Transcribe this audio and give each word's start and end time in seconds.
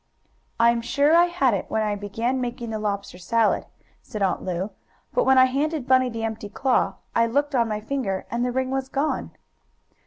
"I'm 0.59 0.81
sure 0.81 1.15
I 1.15 1.25
had 1.25 1.53
it, 1.53 1.65
when 1.69 1.83
I 1.83 1.93
began 1.93 2.41
making 2.41 2.71
the 2.71 2.79
lobster 2.79 3.19
salad," 3.19 3.67
said 4.01 4.23
Aunt 4.23 4.41
Lu, 4.41 4.71
"but 5.13 5.25
when 5.25 5.37
I 5.37 5.45
handed 5.45 5.85
Bunny 5.87 6.09
the 6.09 6.23
empty 6.23 6.49
claw 6.49 6.95
I 7.15 7.27
looked 7.27 7.53
on 7.53 7.67
my 7.69 7.81
finger, 7.81 8.25
and 8.31 8.43
the 8.43 8.51
ring 8.51 8.71
was 8.71 8.89
gone." 8.89 9.29